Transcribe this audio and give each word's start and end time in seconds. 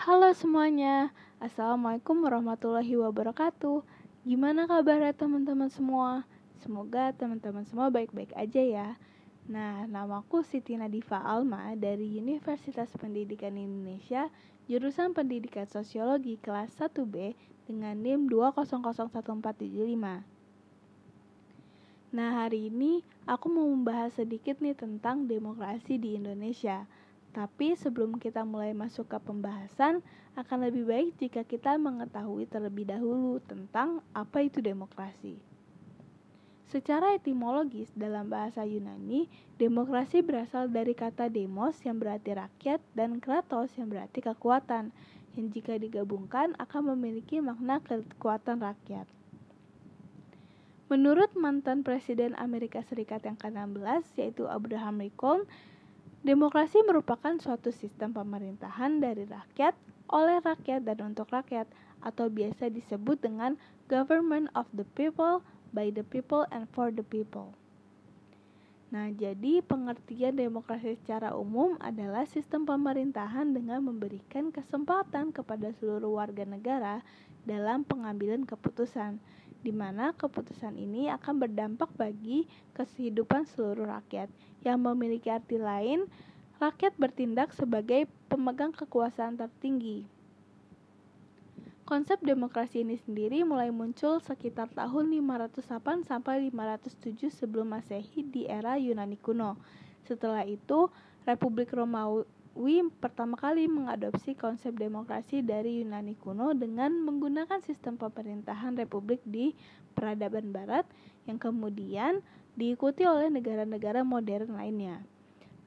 Halo 0.00 0.32
semuanya, 0.32 1.12
Assalamualaikum 1.44 2.24
warahmatullahi 2.24 2.96
wabarakatuh. 2.96 3.84
Gimana 4.24 4.64
kabarnya 4.64 5.12
teman-teman 5.12 5.68
semua? 5.68 6.24
Semoga 6.64 7.12
teman-teman 7.12 7.68
semua 7.68 7.92
baik-baik 7.92 8.32
aja 8.32 8.64
ya. 8.64 8.88
Nah, 9.44 9.84
namaku 9.84 10.40
Siti 10.40 10.72
Nadifa 10.80 11.20
Alma 11.20 11.76
dari 11.76 12.16
Universitas 12.16 12.88
Pendidikan 12.96 13.60
Indonesia 13.60 14.32
Jurusan 14.72 15.12
Pendidikan 15.12 15.68
Sosiologi 15.68 16.40
kelas 16.40 16.72
1B 16.80 17.36
dengan 17.68 17.92
NIM 18.00 18.24
2001475 18.32 20.24
Nah, 22.16 22.30
hari 22.40 22.72
ini 22.72 23.04
aku 23.28 23.52
mau 23.52 23.68
membahas 23.68 24.16
sedikit 24.16 24.64
nih 24.64 24.72
tentang 24.72 25.28
demokrasi 25.28 26.00
di 26.00 26.16
Indonesia 26.16 26.88
tapi 27.30 27.78
sebelum 27.78 28.18
kita 28.18 28.42
mulai 28.42 28.74
masuk 28.74 29.06
ke 29.06 29.18
pembahasan, 29.22 30.02
akan 30.34 30.58
lebih 30.66 30.86
baik 30.86 31.08
jika 31.18 31.42
kita 31.46 31.78
mengetahui 31.78 32.46
terlebih 32.50 32.90
dahulu 32.90 33.38
tentang 33.46 34.02
apa 34.10 34.42
itu 34.42 34.58
demokrasi. 34.58 35.38
Secara 36.70 37.18
etimologis 37.18 37.90
dalam 37.98 38.30
bahasa 38.30 38.62
Yunani, 38.62 39.26
demokrasi 39.58 40.22
berasal 40.22 40.70
dari 40.70 40.94
kata 40.94 41.26
demos 41.26 41.74
yang 41.82 41.98
berarti 41.98 42.30
rakyat 42.38 42.78
dan 42.94 43.18
kratos 43.18 43.74
yang 43.74 43.90
berarti 43.90 44.22
kekuatan, 44.22 44.94
yang 45.34 45.46
jika 45.50 45.74
digabungkan 45.82 46.54
akan 46.62 46.94
memiliki 46.94 47.42
makna 47.42 47.82
kekuatan 47.82 48.62
rakyat. 48.62 49.06
Menurut 50.90 51.30
mantan 51.38 51.86
Presiden 51.86 52.34
Amerika 52.34 52.82
Serikat 52.82 53.22
yang 53.22 53.38
ke-16 53.38 54.10
yaitu 54.18 54.46
Abraham 54.50 54.98
Lincoln, 55.02 55.46
Demokrasi 56.20 56.84
merupakan 56.84 57.32
suatu 57.40 57.72
sistem 57.72 58.12
pemerintahan 58.12 59.00
dari 59.00 59.24
rakyat, 59.24 59.72
oleh 60.12 60.36
rakyat, 60.44 60.84
dan 60.84 61.00
untuk 61.00 61.32
rakyat, 61.32 61.64
atau 62.04 62.28
biasa 62.28 62.68
disebut 62.68 63.24
dengan 63.24 63.56
government 63.88 64.52
of 64.52 64.68
the 64.76 64.84
people, 64.92 65.40
by 65.72 65.88
the 65.88 66.04
people, 66.04 66.44
and 66.52 66.68
for 66.76 66.92
the 66.92 67.00
people. 67.00 67.56
Nah, 68.90 69.08
jadi 69.14 69.62
pengertian 69.62 70.34
demokrasi 70.34 70.98
secara 70.98 71.30
umum 71.32 71.78
adalah 71.78 72.26
sistem 72.26 72.66
pemerintahan 72.66 73.54
dengan 73.54 73.86
memberikan 73.86 74.50
kesempatan 74.50 75.30
kepada 75.30 75.70
seluruh 75.78 76.18
warga 76.18 76.42
negara 76.42 77.00
dalam 77.46 77.86
pengambilan 77.86 78.44
keputusan, 78.44 79.22
di 79.60 79.72
mana 79.72 80.16
keputusan 80.16 80.76
ini 80.76 81.12
akan 81.12 81.44
berdampak 81.44 81.92
bagi 81.96 82.48
kehidupan 82.72 83.44
seluruh 83.44 83.88
rakyat 83.88 84.32
yang 84.64 84.80
memiliki 84.80 85.28
arti 85.28 85.60
lain, 85.60 86.08
rakyat 86.60 86.96
bertindak 86.96 87.52
sebagai 87.52 88.08
pemegang 88.28 88.72
kekuasaan 88.72 89.36
tertinggi. 89.36 90.04
Konsep 91.84 92.22
demokrasi 92.22 92.86
ini 92.86 92.94
sendiri 93.02 93.42
mulai 93.42 93.74
muncul 93.74 94.22
sekitar 94.22 94.70
tahun 94.70 95.10
508 95.10 96.06
sampai 96.06 96.46
507 96.54 97.34
sebelum 97.34 97.74
Masehi 97.74 98.22
di 98.22 98.46
era 98.46 98.78
Yunani 98.78 99.18
kuno. 99.18 99.58
Setelah 100.06 100.46
itu, 100.46 100.86
Republik 101.26 101.74
Romawi 101.74 102.22
pertama 103.00 103.38
kali 103.38 103.70
mengadopsi 103.70 104.34
konsep 104.34 104.74
demokrasi 104.74 105.40
dari 105.40 105.80
Yunani 105.80 106.18
kuno 106.18 106.52
dengan 106.52 106.92
menggunakan 107.06 107.62
sistem 107.62 107.94
pemerintahan 107.96 108.74
republik 108.74 109.22
di 109.22 109.54
peradaban 109.94 110.50
barat 110.50 110.84
yang 111.24 111.38
kemudian 111.38 112.20
diikuti 112.58 113.06
oleh 113.06 113.30
negara-negara 113.30 114.02
modern 114.02 114.58
lainnya. 114.58 115.00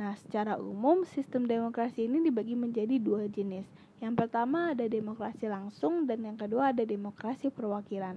Nah, 0.00 0.16
secara 0.16 0.56
umum 0.56 1.04
sistem 1.04 1.44
demokrasi 1.44 2.08
ini 2.08 2.24
dibagi 2.24 2.56
menjadi 2.56 2.96
dua 2.96 3.28
jenis. 3.28 3.68
Yang 4.00 4.26
pertama 4.26 4.72
ada 4.72 4.88
demokrasi 4.88 5.44
langsung 5.44 6.08
dan 6.08 6.24
yang 6.24 6.40
kedua 6.40 6.72
ada 6.72 6.88
demokrasi 6.88 7.52
perwakilan. 7.52 8.16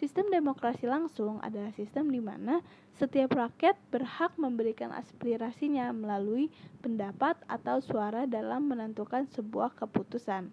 Sistem 0.00 0.32
demokrasi 0.32 0.88
langsung 0.88 1.38
adalah 1.44 1.70
sistem 1.76 2.08
di 2.10 2.18
mana 2.18 2.64
setiap 2.96 3.36
rakyat 3.36 3.76
berhak 3.92 4.34
memberikan 4.40 4.90
aspirasinya 4.92 5.92
melalui 5.94 6.48
pendapat 6.80 7.38
atau 7.46 7.78
suara 7.78 8.26
dalam 8.26 8.66
menentukan 8.66 9.28
sebuah 9.30 9.76
keputusan. 9.78 10.50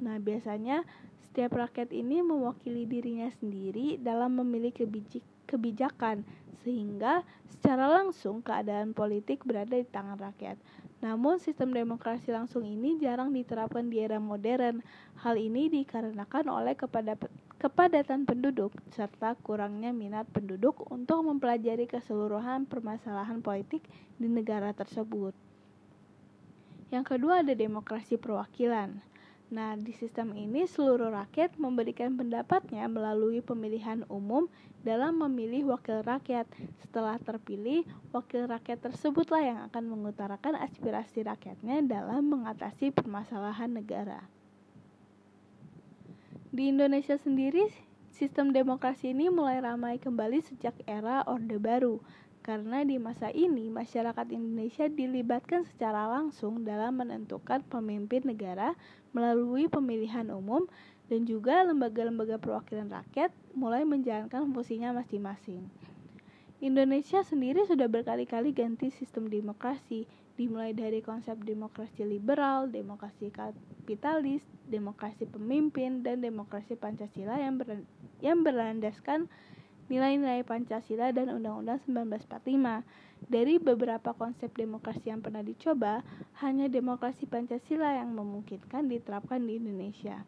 Nah, 0.00 0.16
biasanya 0.18 0.82
setiap 1.30 1.60
rakyat 1.60 1.92
ini 1.94 2.24
mewakili 2.24 2.88
dirinya 2.88 3.30
sendiri 3.38 4.00
dalam 4.00 4.40
memilih 4.40 4.74
kebijakan 5.46 6.26
sehingga 6.60 7.24
secara 7.48 7.88
langsung 7.88 8.44
keadaan 8.44 8.92
politik 8.92 9.44
berada 9.46 9.76
di 9.76 9.86
tangan 9.88 10.18
rakyat. 10.20 10.56
Namun 11.00 11.40
sistem 11.40 11.72
demokrasi 11.72 12.28
langsung 12.28 12.68
ini 12.68 13.00
jarang 13.00 13.32
diterapkan 13.32 13.88
di 13.88 14.04
era 14.04 14.20
modern. 14.20 14.84
Hal 15.24 15.40
ini 15.40 15.72
dikarenakan 15.72 16.44
oleh 16.52 16.76
kepada 16.76 17.16
kepadatan 17.60 18.24
penduduk 18.24 18.72
serta 18.96 19.36
kurangnya 19.44 19.92
minat 19.92 20.24
penduduk 20.32 20.88
untuk 20.88 21.20
mempelajari 21.28 21.84
keseluruhan 21.84 22.64
permasalahan 22.64 23.44
politik 23.44 23.84
di 24.16 24.32
negara 24.32 24.72
tersebut. 24.72 25.36
Yang 26.88 27.04
kedua 27.04 27.44
ada 27.44 27.52
demokrasi 27.52 28.16
perwakilan. 28.16 29.04
Nah, 29.52 29.76
di 29.76 29.92
sistem 29.92 30.32
ini 30.32 30.64
seluruh 30.64 31.12
rakyat 31.12 31.60
memberikan 31.60 32.16
pendapatnya 32.16 32.88
melalui 32.88 33.44
pemilihan 33.44 34.08
umum 34.08 34.48
dalam 34.80 35.20
memilih 35.20 35.76
wakil 35.76 36.00
rakyat. 36.00 36.48
Setelah 36.80 37.20
terpilih, 37.20 37.84
wakil 38.14 38.48
rakyat 38.48 38.88
tersebutlah 38.88 39.42
yang 39.44 39.58
akan 39.68 39.84
mengutarakan 39.90 40.56
aspirasi 40.64 41.28
rakyatnya 41.28 41.84
dalam 41.84 42.30
mengatasi 42.30 42.94
permasalahan 42.94 43.74
negara. 43.74 44.39
Di 46.50 46.66
Indonesia 46.66 47.14
sendiri, 47.14 47.62
sistem 48.10 48.50
demokrasi 48.50 49.14
ini 49.14 49.30
mulai 49.30 49.62
ramai 49.62 50.02
kembali 50.02 50.42
sejak 50.42 50.74
era 50.82 51.22
Orde 51.30 51.62
Baru 51.62 52.02
karena 52.42 52.82
di 52.82 52.98
masa 52.98 53.30
ini 53.30 53.70
masyarakat 53.70 54.26
Indonesia 54.34 54.90
dilibatkan 54.90 55.62
secara 55.62 56.10
langsung 56.10 56.66
dalam 56.66 56.98
menentukan 56.98 57.62
pemimpin 57.70 58.26
negara 58.26 58.74
melalui 59.14 59.70
pemilihan 59.70 60.26
umum 60.34 60.66
dan 61.06 61.22
juga 61.22 61.62
lembaga-lembaga 61.62 62.42
perwakilan 62.42 62.98
rakyat 62.98 63.30
mulai 63.54 63.86
menjalankan 63.86 64.50
fungsinya 64.50 64.90
masing-masing. 64.90 65.62
Indonesia 66.58 67.22
sendiri 67.22 67.62
sudah 67.62 67.86
berkali-kali 67.86 68.50
ganti 68.50 68.90
sistem 68.90 69.30
demokrasi, 69.30 70.10
dimulai 70.40 70.72
dari 70.72 71.04
konsep 71.04 71.36
demokrasi 71.44 72.00
liberal, 72.00 72.72
demokrasi 72.72 73.28
kapitalis, 73.28 74.40
demokrasi 74.64 75.28
pemimpin, 75.28 76.00
dan 76.00 76.24
demokrasi 76.24 76.80
Pancasila 76.80 77.36
yang, 77.36 77.60
ber 77.60 77.84
yang 78.24 78.40
berlandaskan 78.40 79.28
nilai-nilai 79.92 80.40
Pancasila 80.48 81.12
dan 81.12 81.28
Undang-Undang 81.28 81.84
1945. 81.84 83.28
Dari 83.28 83.60
beberapa 83.60 84.16
konsep 84.16 84.48
demokrasi 84.56 85.12
yang 85.12 85.20
pernah 85.20 85.44
dicoba, 85.44 86.00
hanya 86.40 86.72
demokrasi 86.72 87.28
Pancasila 87.28 88.00
yang 88.00 88.16
memungkinkan 88.16 88.88
diterapkan 88.88 89.44
di 89.44 89.60
Indonesia. 89.60 90.24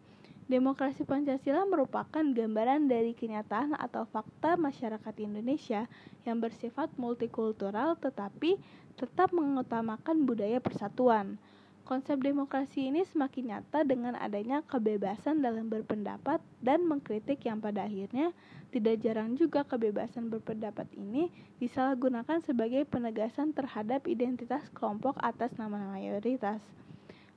Demokrasi 0.50 1.06
Pancasila 1.06 1.62
merupakan 1.62 2.22
gambaran 2.22 2.90
dari 2.90 3.14
kenyataan 3.14 3.78
atau 3.78 4.02
fakta 4.10 4.58
masyarakat 4.58 5.14
Indonesia 5.22 5.86
yang 6.26 6.42
bersifat 6.42 6.90
multikultural 6.98 7.94
tetapi 7.94 8.58
tetap 8.98 9.30
mengutamakan 9.30 10.26
budaya 10.26 10.58
persatuan. 10.58 11.38
Konsep 11.82 12.22
demokrasi 12.22 12.94
ini 12.94 13.02
semakin 13.02 13.54
nyata 13.54 13.82
dengan 13.82 14.14
adanya 14.14 14.62
kebebasan 14.66 15.42
dalam 15.42 15.66
berpendapat 15.66 16.38
dan 16.62 16.86
mengkritik 16.86 17.42
yang 17.42 17.58
pada 17.58 17.86
akhirnya 17.86 18.30
tidak 18.70 19.02
jarang 19.02 19.34
juga 19.34 19.66
kebebasan 19.66 20.30
berpendapat 20.30 20.86
ini 20.94 21.30
disalahgunakan 21.58 22.38
sebagai 22.42 22.86
penegasan 22.86 23.50
terhadap 23.50 24.06
identitas 24.06 24.62
kelompok 24.74 25.18
atas 25.18 25.54
nama 25.58 25.78
mayoritas. 25.90 26.62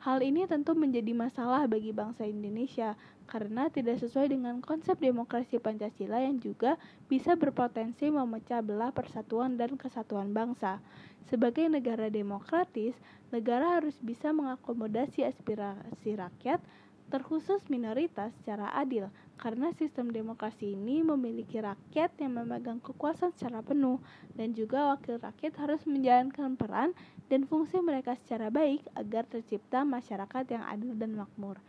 Hal 0.05 0.21
ini 0.21 0.45
tentu 0.45 0.77
menjadi 0.77 1.17
masalah 1.17 1.66
bagi 1.66 1.89
bangsa 1.89 2.29
Indonesia 2.29 2.93
karena 3.25 3.73
tidak 3.73 3.97
sesuai 3.97 4.37
dengan 4.37 4.61
konsep 4.61 5.02
demokrasi 5.02 5.57
Pancasila 5.57 6.22
yang 6.22 6.37
juga 6.37 6.78
bisa 7.09 7.34
berpotensi 7.34 8.13
memecah 8.13 8.61
belah 8.61 8.93
persatuan 8.93 9.57
dan 9.57 9.73
kesatuan 9.73 10.29
bangsa. 10.29 10.78
Sebagai 11.25 11.66
negara 11.66 12.13
demokratis, 12.13 12.93
negara 13.34 13.81
harus 13.81 13.97
bisa 13.97 14.29
mengakomodasi 14.29 15.25
aspirasi 15.25 16.13
rakyat, 16.13 16.61
terkhusus 17.09 17.61
minoritas, 17.69 18.34
secara 18.41 18.73
adil, 18.73 19.09
karena 19.37 19.69
sistem 19.75 20.09
demokrasi 20.09 20.73
ini 20.73 21.03
memiliki 21.05 21.59
rakyat 21.61 22.16
yang 22.17 22.40
memegang 22.41 22.79
kekuasaan 22.81 23.35
secara 23.35 23.61
penuh, 23.61 24.02
dan 24.34 24.55
juga 24.55 24.96
wakil 24.96 25.22
rakyat 25.22 25.53
harus 25.59 25.84
menjalankan 25.85 26.57
peran 26.57 26.91
dan 27.29 27.46
fungsi 27.46 27.78
mereka 27.84 28.16
secara 28.17 28.49
baik 28.49 28.85
agar 28.96 29.28
tercipta 29.28 29.84
masyarakat 29.84 30.43
yang 30.49 30.63
adil 30.66 30.93
dan 30.97 31.13
makmur. 31.13 31.59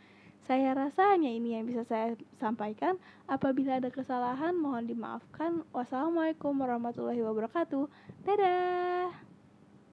Saya 0.47 0.79
rasa 0.79 1.11
hanya 1.11 1.27
ini 1.27 1.59
yang 1.59 1.67
bisa 1.67 1.83
saya 1.83 2.15
sampaikan. 2.39 3.03
Apabila 3.27 3.83
ada 3.83 3.91
kesalahan, 3.91 4.55
mohon 4.55 4.87
dimaafkan. 4.87 5.67
Wassalamualaikum 5.75 6.55
warahmatullahi 6.55 7.19
wabarakatuh. 7.19 7.91
Dadah. 8.23 9.26